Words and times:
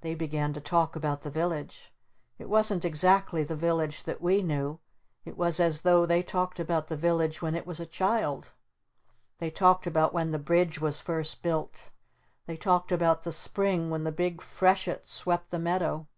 They 0.00 0.16
began 0.16 0.52
to 0.54 0.60
talk 0.60 0.96
about 0.96 1.20
the 1.22 1.30
Village. 1.30 1.92
It 2.40 2.48
wasn't 2.48 2.84
exactly 2.84 3.44
the 3.44 3.54
Village 3.54 4.02
that 4.02 4.20
we 4.20 4.42
knew. 4.42 4.80
It 5.24 5.36
was 5.36 5.60
as 5.60 5.82
though 5.82 6.04
they 6.04 6.24
talked 6.24 6.58
about 6.58 6.88
the 6.88 6.96
Village 6.96 7.40
when 7.40 7.54
it 7.54 7.68
was 7.68 7.78
a 7.78 7.86
child. 7.86 8.50
They 9.38 9.48
talked 9.48 9.86
about 9.86 10.12
when 10.12 10.30
the 10.30 10.40
Bridge 10.40 10.80
was 10.80 10.98
first 10.98 11.40
built. 11.40 11.90
They 12.46 12.56
talked 12.56 12.90
about 12.90 13.22
the 13.22 13.30
Spring 13.30 13.90
when 13.90 14.02
the 14.02 14.10
Big 14.10 14.42
Freshet 14.42 15.06
swept 15.06 15.52
the 15.52 15.58
meadow. 15.60 16.08